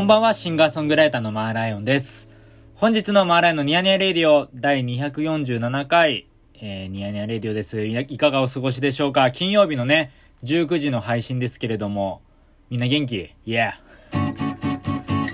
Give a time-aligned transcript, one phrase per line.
[0.00, 2.26] こんばんは、シンガーソングライターのマーライオンです。
[2.74, 8.16] 本日のマーライオンのニヤニヤレディオ第247回、えー、ニヤニヤレディオですい。
[8.16, 9.30] かがお過ごしでしょうか？
[9.30, 10.10] 金曜日のね、
[10.42, 12.22] 19時の配信ですけれども、
[12.70, 13.72] みんな元気 ?Yeah!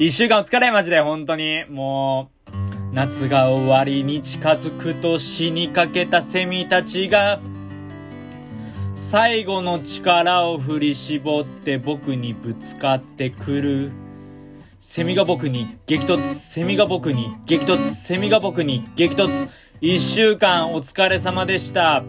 [0.01, 1.65] 一週間お疲れマジで、本当に。
[1.71, 2.51] もう、
[2.93, 7.39] 夏が終わりに近づくと死にかけたセミたちが、
[8.97, 14.06] 最後の力を振り絞って僕にぶつかってくる。
[14.89, 19.49] セミが僕に激突、セミが僕に激突、セミが僕に激突。
[19.81, 22.05] 一週間お疲れ様でした。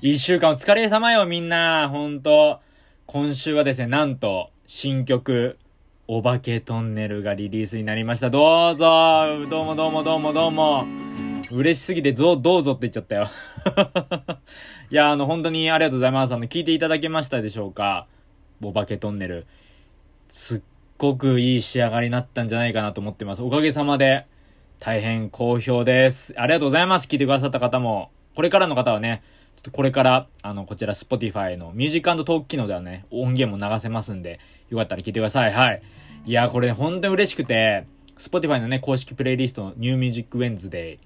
[0.00, 1.90] 一週間お疲れ様よみんな。
[1.90, 2.60] ほんと。
[3.04, 5.58] 今週はですね、なんと、新曲、
[6.08, 8.30] お化けトンネルがリリースになりました。
[8.30, 10.86] どうぞどうもどうもどうもどうも
[11.52, 13.28] 嬉しすぎて、どう、ぞって言っちゃったよ。
[14.90, 16.32] いや、あの、本当にありがとうございます。
[16.32, 18.06] あの、聞いていただけましたでしょうか？
[18.62, 19.46] お化けトンネル。
[20.30, 20.60] すっ
[20.98, 23.42] ごくいい仕上がりになったんじゃないかなと思ってます。
[23.42, 24.26] おかげさまで、
[24.80, 26.34] 大変好評です。
[26.36, 27.06] ありがとうございます。
[27.06, 28.10] 聞いてくださった方も。
[28.34, 29.22] これからの方はね、
[29.54, 34.40] ちょっとこれから、あの、こちら Spotify のミュージックトーク機能ではね、音源も流せますんで、
[34.70, 35.52] よかったら聞いてください。
[35.52, 35.82] はい。
[36.26, 37.86] いや、これね本当に嬉しくて、
[38.18, 40.98] Spotify のね、公式プレイリスト、 New Music Wednesday、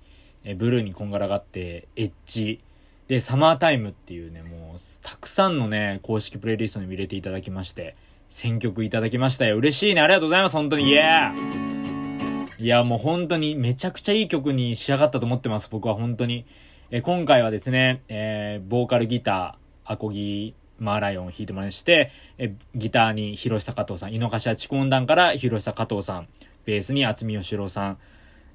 [0.44, 2.60] えブルーにこんがらがって、 Edge、
[3.08, 7.94] で、サマータイムっていうね、もう、たくさんのね、公式プレイリストに入れていただきまして、
[8.32, 9.58] 選曲いただきましたよ。
[9.58, 10.00] 嬉しいね。
[10.00, 10.56] ありがとうございます。
[10.56, 10.88] 本当に。
[10.88, 15.68] イエーいや、もう本当にめちゃくちゃいい曲に仕上がったと思ってます。
[15.70, 16.46] 僕は本当に。
[16.90, 26.28] え今回はですね、えー、ボーカルギター、アコギ、マーライオンを弾いてもらいまして、えギターに広下加藤さん、井の頭地根団から広下加藤さん、
[26.64, 27.98] ベースに渥美義郎さん、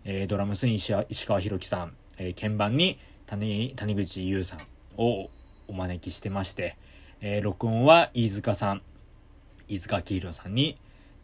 [0.05, 4.59] えー、ドラムスに石石川博樹さん、えー、鍵盤に谷谷口優さん
[4.97, 5.29] を
[5.67, 6.77] お招きしてまして、
[7.21, 8.81] えー、録音は飯塚さん、
[9.69, 10.77] 飯塚明宏さんに、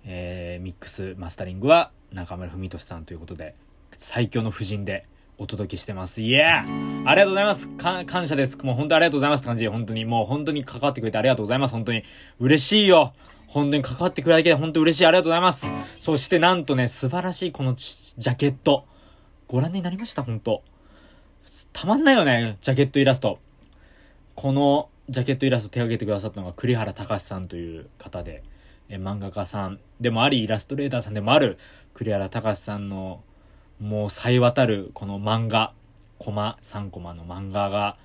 [0.06, 3.56] えー、ミックス、マスタリングは中村文俊さんということで、
[3.98, 5.06] 最強の布陣で
[5.38, 6.22] お届けしてます。
[6.22, 8.58] イエーありがとうございます感謝です。
[8.58, 11.72] もう本当ありがとうございますって感じ、本当にもう本当に関わってくれてありがとうございます。
[11.72, 12.04] 本当に
[12.40, 13.14] 嬉しいよ。
[13.48, 15.06] 本当に関わってくれるだけで本当に嬉しい。
[15.06, 15.70] ありがとうございます。
[16.02, 18.86] そしてなんとね、素晴らしいこのジャケット。
[19.48, 20.24] ご覧になりました？
[20.24, 20.64] 本当
[21.72, 23.40] たまんないよね、ジャケットイラスト。
[24.36, 28.44] このジャケットイラスト手掛けてくださったのが栗原隆さんという方で、
[28.90, 29.80] え漫画家さん。
[30.00, 31.58] でもあり、イラストレーターさんでもある
[31.94, 33.22] 栗原隆さんの
[33.82, 35.74] もう冴え渡るこの漫画、
[36.20, 37.98] コマ、3コマの漫画が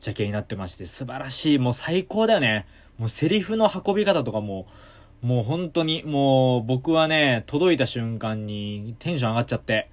[0.00, 2.66] ジャケになってまして、素晴らしい、もう最高だよね。
[2.98, 4.66] もうセリフの運び方とかも、
[5.20, 9.90] もう本当に、もう僕はね、届いた瞬間にテンション上がっちゃって、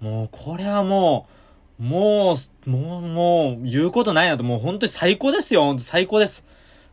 [0.00, 1.37] もうこれはもう、
[1.78, 6.44] もう、もう、もう、言うことないなと、もう本当に最高ですよ、本当最高です。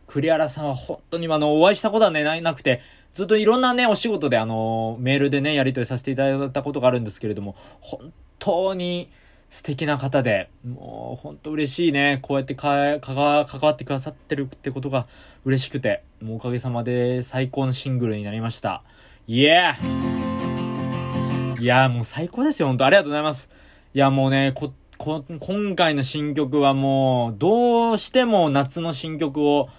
[0.06, 2.80] 栗原さんは本当にあの、お会いしたことはね、ななくて、
[3.12, 9.10] ずっといろんなね、お仕事であの、メールでね、やり取りさせていただいたことがあるんですけれども、本当に
[9.50, 12.20] 素敵な方で、もう本当嬉しいね。
[12.22, 15.06] こうやってか、かが、関わってくださってるってことが
[15.44, 18.82] 嬉しくて、もうおかげさまで最高のシングルになりました。
[19.26, 23.48] イエーいやーもう最高ですよ、本当ありがとうございます。
[23.96, 29.70] いやもうね、こ、こ、今回の新曲はもう、どうしても夏の新曲を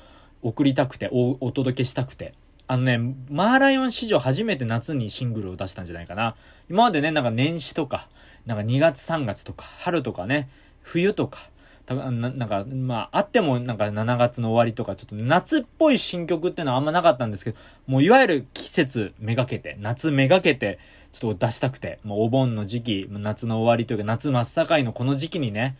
[0.41, 2.33] 送りたくて、お、お届けしたくて。
[2.66, 2.97] あのね、
[3.29, 6.35] マーライオン史上初めて夏にシングルを出したんじゃないかな。
[6.67, 8.09] 今までね、なんか年始とか、
[8.47, 10.50] なんか2月3月とか、春とかね、
[10.81, 11.51] 冬とか、
[11.85, 20.79] たななんか、まあ、あってもなんか7月の終わりとか、ちょっと夏っぽい新曲っていうのはあんまなかったんですけど、もういわゆる季節めがけて、夏めがけて、
[21.19, 25.75] ちょっと出したくて、もうお盆の時期、夏の終わりというか、夏真っ盛りのこの時期にね、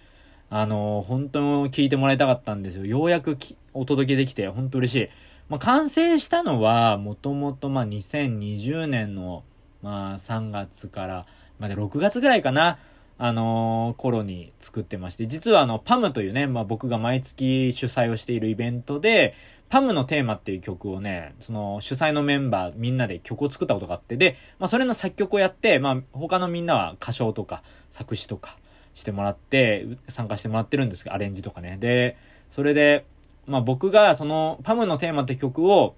[0.50, 2.86] あのー、本当に聞いてもらいたかったんですよ。
[2.86, 3.38] ようやく
[3.74, 5.10] お届けできて、本当嬉しい。
[5.50, 9.44] まあ、完成したのは、もともとま2020年の、
[9.82, 11.26] まあ3月から、
[11.60, 12.80] まで6月ぐらいかな、
[13.20, 19.34] あのー、頃に作ってまして、実はあの、パムというね、まあ僕が毎月主催をしているイベントで、
[19.70, 28.58] パムのテーマっていう曲をね、その主催のメンバーみんなで曲を作ったことがあって、で、まあそれの作曲をやって、まあ他のみんなは歌唱とか作詞とか
[28.94, 31.78] してもらって、参加してもらってるんですけど、アレンジとかね。
[31.80, 32.18] で、
[32.50, 33.06] それで、
[33.46, 35.96] まあ僕がそのパムのテーマって曲を、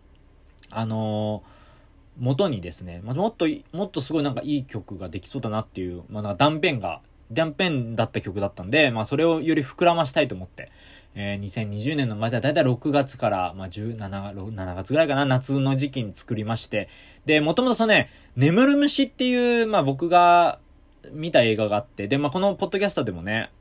[0.71, 7.01] あのー、元にですね、まあ、もっと、もっとすごいなんかいい曲ができそうだなっていう、まあなんか断片が、
[7.31, 10.71] 断片だった曲だったんで、まあそれをより膨らましたいと思って、
[11.15, 16.87] えー、2020年のまだだいたい6月から、まあ17、7月ぐらいかな、夏の時期に作りまして、
[17.25, 20.59] で、もともとそのね、眠る虫っていう、まあ僕が
[21.11, 23.51] 見た映画があって、で、まあこのポッドキャストでもね、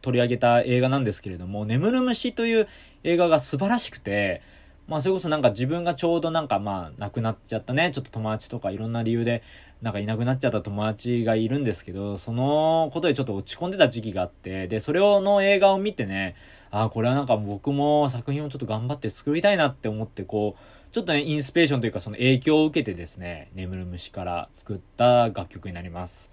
[0.00, 2.68] 取り上げた映画なんですけれども、眠る虫という
[3.04, 4.42] 映画が素晴らしくて、
[4.88, 9.42] まあそれこそなんか自分がちょうどなんかまあ亡くなっちゃったね、ちょっと友達とかいろんな理由で
[9.82, 16.34] なんかいなくなっちゃった友達がいるんですけど、そのことでちょっと落ち込んでた時期があって、で、それをの映画を見てね、
[16.70, 26.30] ああ、これはなんか僕も作品をちょっと頑張って作りたいなって思ってこう、ちょっとね、インスピレーションというかその影響を受けてですね、眠る虫から作った楽曲になります。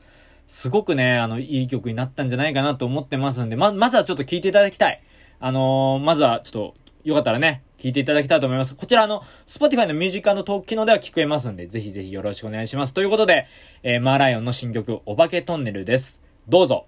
[0.47, 5.01] すごくね、あの、いい曲になったんじゃないかなと思ってますんで、ま、まずはちょっと聴いていただきたい。
[5.39, 6.75] あのー、まずはちょっと、
[7.05, 8.75] よかったらね、聞いていただきたいと思います。
[8.75, 12.95] こちらの、Spotify のミュージックトーク機能では聞こえますんで、ぜひぜひよろしくお願いします。
[12.95, 13.45] ということで、
[13.83, 16.19] えー、マーライオンの新曲、お化けトンネルです。
[16.49, 16.87] どうぞ。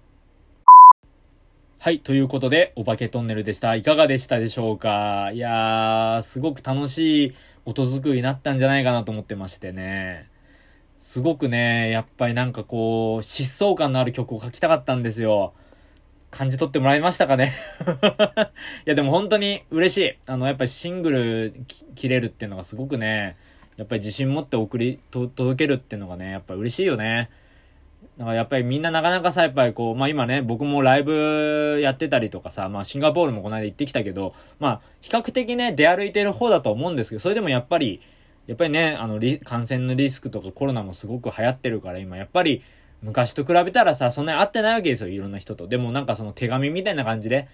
[1.78, 2.00] はい。
[2.00, 3.76] ということで、お化けトンネルでした。
[3.76, 5.30] いかがでしたでしょうか？
[5.32, 7.34] いやー、すごく楽しい
[7.64, 10.28] 音作りになったんじゃないかなと思ってましてね。
[10.98, 15.54] すごくね、やっぱりなんかこう、疾走感のある曲を書きたかったんですよ。
[16.30, 17.54] 感じ取ってもらいましたかね
[18.86, 20.16] いやでも本当に嬉しい。
[20.26, 21.54] あの、やっぱりシングル
[21.94, 23.36] 切れるっていうのがすごくね、
[23.76, 27.30] やっぱり自信持って送り、届けるっていうのがね、やっぱ嬉しいよね。
[28.18, 38.00] だからやっぱりみんななかなかさ、やっぱりこう、まあ今ね、僕もライブやってたりとかさ、まあシンガポールもこの間行ってきたけど、まあ比較的ね、出歩いてる方だと思うんですけど、それでもやっぱり、
[38.48, 42.62] やっぱりね、あの、感染のリスクとかコロナもすごく流行ってるから今、やっぱり
[43.02, 45.68] 昔と比べたらさ、そんなに会ってないわけですよ、いろんな人と。
[45.68, 47.48] でもなんかその手紙みたいな感じで、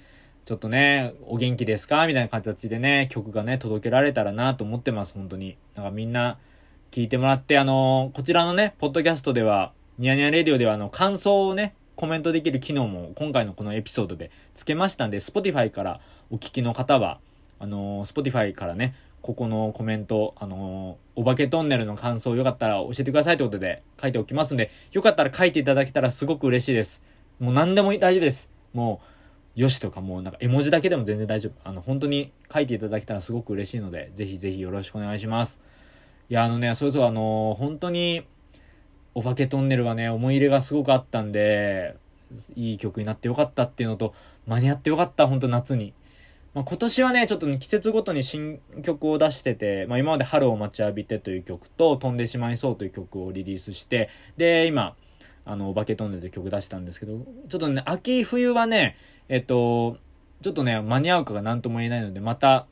[0.44, 5.56] ちょっとね、お元気ですかみたいな形でね、曲がね、届けられたらなと思ってます、本当に。
[5.75, 6.38] なんかみんな
[6.91, 16.00] 聞いてもらって、あのー、こちらのね、ポッドキャストでは、ニヤニヤレディオではあの、感想をね、コメントできる機能も今回のこのエピソードで付けましたんで、Spotify から
[16.31, 17.20] お聞きの方は、
[17.58, 18.94] あのー、Spotify からね、
[19.25, 27.00] ここのコメント、あのー、お化けトンネルの感想よかったら教えてくださいってことで書いておきますんで、よかったら書いていただけたらすごく嬉しいです。
[27.41, 28.50] もう何でも大丈夫です。
[28.75, 29.00] も
[29.56, 31.53] う、よしとかもうなんか絵文字だけでも全然大丈夫。
[31.67, 35.59] あの、本当に書いていただけたらすごく嬉しいので、ぜひぜひよろしくお願いします。
[36.29, 38.26] いや、あのね、それぞれあのー、本当に、
[39.15, 41.97] お化けトンネルはね、思い入れがすごくあったんで、
[42.56, 44.12] いい曲になってよかったっていうのと、
[44.47, 45.94] 間に合ってよかった、本当夏に。
[46.55, 54.95] まあ、今年はね、ちょっと、ね、季節ごとに新曲を出してて、まあ、今まで春を待ちわびてという曲と、飛んでしまいそうという曲をリリースして、で、今、
[55.45, 57.19] あの、お化け飛んでという曲出したんですけど、
[57.49, 58.97] ちょっとね、秋冬はね、
[59.29, 59.99] えっと、
[60.43, 62.67] ちょっとね、間に合うかが何とも言えないので、また、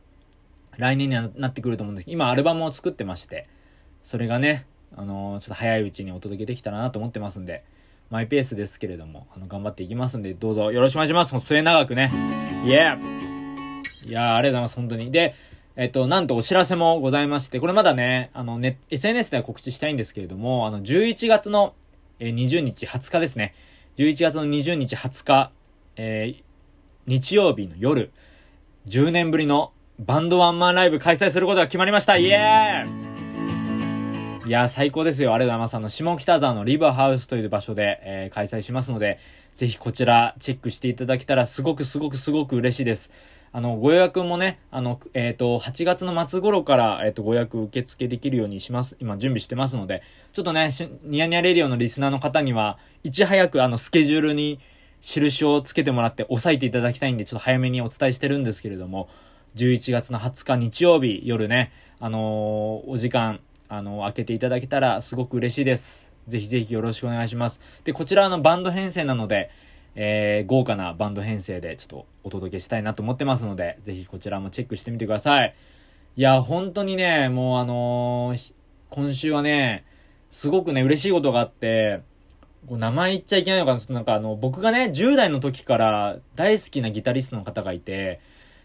[0.78, 3.49] 来年にはなってくると思うんですけど、今アルバムを作ってまして、
[4.02, 7.64] それがね、あのちょっと早いうちにお届けできたらなと思ってますんで、
[8.11, 11.32] マイペースですけれども、あの、頑張っていきますんで、どうぞよろしくお願いします。
[11.32, 12.11] もう末永くね。
[12.64, 13.12] イエー
[14.04, 15.10] いやー、ありがとうございます、本当に。
[15.10, 15.34] で、
[15.76, 21.75] えっと、なんとお知らせもございまして、これまだね、あの、ね、SNS では告知したいんですけれども、あの、11月の、
[22.19, 23.54] えー、20日、20日ですね。
[23.96, 25.50] 11月の20日、20日、
[25.96, 26.43] えー、
[27.06, 28.10] 日曜日の夜、
[28.87, 35.32] 10年ぶりのバンドワンマンライブ開催することが決まりましたイエーイいやー、最高ですよ。
[35.32, 35.75] ありがとうございます。
[35.76, 39.20] あの、下北沢のリバーハウスという場所で、えー、開催しますので、
[39.54, 43.10] ぜひこちらチェックしていただけたらすごくすごくすごく嬉しいです。
[43.54, 48.96] あの、ご予約もね、あの、えっ、ー、と、8月の末頃から、えっ、ー、と、ご予約受付できるようにします。
[48.99, 50.02] 今、準備してますので、
[50.32, 50.70] ちょっとね、
[51.04, 54.58] ニヤニヤレディオのリスナーの方には、いち早く、あの、スケジュールに
[55.02, 59.11] 印をつけてもらって、押さえていただきたいんで、ちょっと早めにお伝えしてるんですけれども、
[59.56, 66.11] 11月の20日日曜日夜ね、あのー、お時間、あのー、開けていただけたらすごく嬉しいです。
[66.26, 67.61] ぜひぜひよろしくお願いします。
[67.85, 69.50] で、こちらのバンド編成なので、
[69.94, 75.54] えー、豪華なバンド編成でちょっとお届けしたいなと思ってますので、ぜひこちらもチェックしてみてください。
[76.16, 78.54] いや、本当にね、もうあのー、
[78.90, 79.84] 今週はね、
[80.30, 82.00] すごくね、嬉しいことがあって、
[82.68, 88.20] 名前言っちゃいけないのかななんかあの、僕がね、10代の時から大好きなギタリストの方がいて、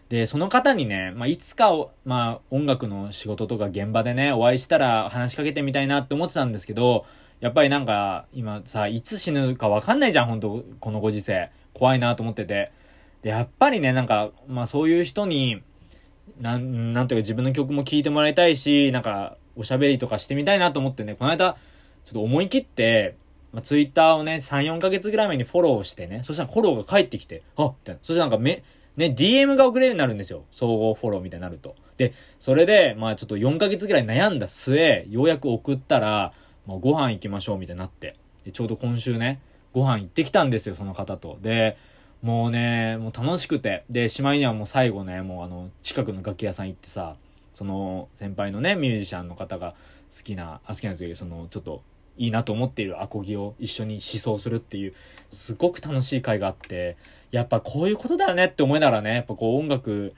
[0.08, 1.72] で、その方にね、まあ、いつか
[2.04, 7.04] まあ、音楽の仕事とか現場でね、お会いしたら話しかけてみたいなって思ってたんですけど、
[7.40, 11.50] やっぱりなんか、今さ、いつ死ぬかわかんないじゃん、本当このご時世。
[11.72, 12.72] 怖いなと思ってて。
[13.22, 15.62] で、やっぱりね、なんか、まあそういう人に、
[16.40, 21.56] なん、なんというか自分の曲も聴いてもらいたいし、なんか、おしゃべりとかしてみたいなと思ってね、この間、
[22.04, 23.16] ちょっと思い切って、
[23.52, 28.00] まあ、ツイッターをね、3、4ヶ月ぐらい前にフォローしてね、そしたらフォローが返ってきて、あっみたいな。
[28.02, 28.62] そしたらなんかめ、
[28.96, 30.44] ね、DM が送れるようになるんですよ。
[30.50, 31.76] 総合フォローみたいになると。
[31.96, 36.32] で、それで、まあちょっと4ヶ月ぐらい悩んだ末、ようやく送ったら、
[36.68, 38.14] まあ、ご飯行きましょうみたいになって。
[38.44, 39.40] で、ちょうど今週ね、
[39.72, 41.38] ご飯行ってきたんですよ、その方と。
[41.40, 41.78] で、
[42.22, 43.84] もうね、もう楽しくて。
[43.88, 47.16] で、しまいにはもう最後ね、もうあの、近くの楽器屋さん行ってさ、
[47.54, 49.74] その先輩のね、ミュージシャンの方が
[50.14, 51.82] 好きな、あ、好きなんですけど、その、ちょっと、
[52.18, 54.94] いいなと思っているアコギを一緒に思想するっていう、
[55.30, 56.96] すごく楽しい会があって、
[57.30, 60.14] やっぱこういうことだよねって思いながらね、やっぱこう音楽、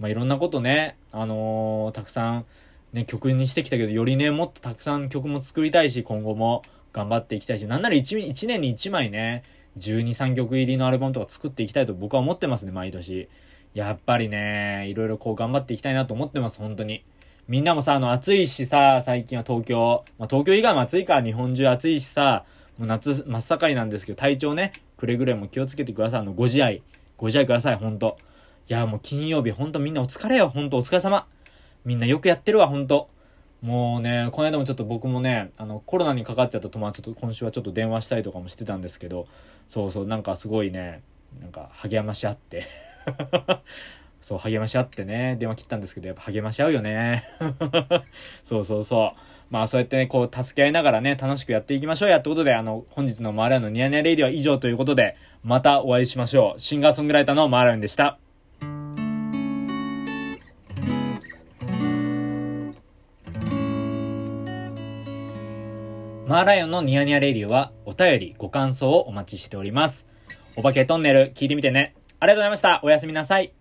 [0.00, 2.46] まあ、いろんなことね、あのー、たくさん、
[2.94, 9.42] ね、曲にしてきたけど、よりね、もっとたくさん曲も作りたいし、今後も頑張っていきたいし、なんなら 1, 1年に1枚ね、
[9.78, 13.28] 12、3曲入りのアルバムとか作っていきたいと僕は思ってますね、毎年。
[13.74, 17.04] やっぱりね、いろいろこう頑張っていきたいなと思ってます、本当に。
[17.48, 20.04] みんなもさ、あの、暑いしさ、最近は東京。
[20.16, 22.44] まあ、東京以外も暑いから、日本中暑いしさ、
[22.78, 26.20] もう夏真っ盛りなんですけど、体調ね、くれぐれも気をつけてください。
[26.20, 26.82] あの、ご自愛。
[27.16, 28.18] ご自愛ください、ほんと。
[28.68, 31.26] いや、もう金曜日、ほんとみんなお疲れよ、ほんとお疲れ様。
[31.84, 33.08] みんなよくやってるわ、ほんと。
[33.62, 39.26] もうね、この間もちょっと僕もね、あの、コロナにかかっちゃった友達と今週はちょっと電話したりとかもしてたんですけど、
[39.68, 41.02] そうそう、なんかすごいね、
[41.40, 42.66] なんか励まし合って
[44.20, 47.24] そう、励まし合ってね、電話切ったんですけど、やっぱ励まし合うよね。
[48.44, 49.20] そうそうそう。
[49.50, 56.60] まあそうやってね、こう、助け合いながらね、楽しくやっていきましょうやってことで、あの、本日のマーライオンのニヤニヤレイディは以上ということで、またお会いしましょう。
[56.60, 58.23] シンガーソングライターのマーライオンでした。
[66.34, 70.04] マーライオンのニヤニヤレディオはお便り、ご感想をお待ちしております。
[70.56, 71.94] お化けトンネル聞いてみてね。
[72.18, 72.80] ありがとうございました。
[72.82, 73.52] おやすみなさい。